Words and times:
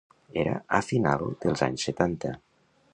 Era 0.43 0.53
a 0.77 0.79
final 0.87 1.27
dels 1.47 1.65
anys 1.69 1.87
setanta. 1.91 2.37